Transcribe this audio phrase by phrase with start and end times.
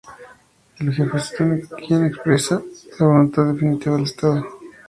[0.79, 2.59] Es el jefe único quien expresa
[2.99, 4.43] la voluntad definitiva del Estado.